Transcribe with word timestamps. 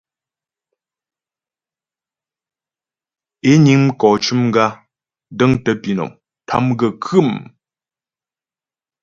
É 3.49 3.51
niŋ 3.63 3.81
mkɔ 3.87 4.07
cʉm 4.23 4.41
gǎ, 4.53 4.65
dəŋtə 5.37 5.71
pǐnɔm, 5.81 6.09
tâm 6.47 6.65
gaə́ 6.79 6.91
khə̌mmm. 7.03 7.39